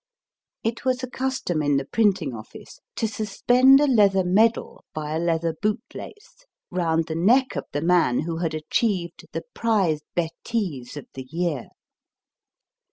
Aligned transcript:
It 0.63 0.83
was 0.83 1.03
a 1.03 1.07
custom 1.11 1.61
in 1.61 1.77
the 1.77 1.85
printing 1.85 2.33
office 2.33 2.79
to 2.95 3.07
suspend 3.07 3.79
a 3.79 3.85
leather 3.85 4.23
medal 4.25 4.83
by 4.95 5.15
a 5.15 5.19
leather 5.19 5.53
bootlace 5.61 6.43
round 6.71 7.05
the 7.05 7.13
neck 7.13 7.55
of 7.55 7.65
the 7.71 7.83
man 7.83 8.21
who 8.21 8.37
had 8.37 8.55
achieved 8.55 9.27
the 9.31 9.43
prize 9.53 10.01
betisc 10.17 10.97
of 10.97 11.05
the 11.13 11.27
year. 11.29 11.67